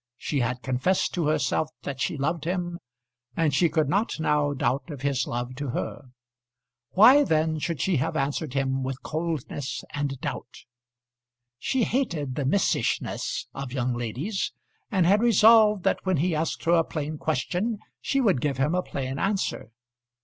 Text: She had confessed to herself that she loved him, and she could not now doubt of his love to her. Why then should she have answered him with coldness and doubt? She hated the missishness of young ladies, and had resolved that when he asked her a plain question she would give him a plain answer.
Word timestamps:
She 0.17 0.39
had 0.39 0.63
confessed 0.63 1.13
to 1.13 1.27
herself 1.27 1.69
that 1.83 2.01
she 2.01 2.17
loved 2.17 2.45
him, 2.45 2.79
and 3.37 3.53
she 3.53 3.69
could 3.69 3.87
not 3.87 4.19
now 4.19 4.51
doubt 4.51 4.89
of 4.89 5.03
his 5.03 5.27
love 5.27 5.53
to 5.57 5.67
her. 5.67 6.05
Why 6.93 7.23
then 7.23 7.59
should 7.59 7.79
she 7.79 7.97
have 7.97 8.15
answered 8.17 8.55
him 8.55 8.81
with 8.81 9.03
coldness 9.03 9.83
and 9.93 10.19
doubt? 10.19 10.65
She 11.59 11.83
hated 11.83 12.33
the 12.33 12.45
missishness 12.45 13.45
of 13.53 13.73
young 13.73 13.93
ladies, 13.93 14.51
and 14.89 15.05
had 15.05 15.21
resolved 15.21 15.83
that 15.83 16.03
when 16.03 16.17
he 16.17 16.33
asked 16.33 16.63
her 16.65 16.71
a 16.73 16.83
plain 16.83 17.19
question 17.19 17.77
she 17.99 18.19
would 18.21 18.41
give 18.41 18.57
him 18.57 18.73
a 18.73 18.81
plain 18.81 19.19
answer. 19.19 19.69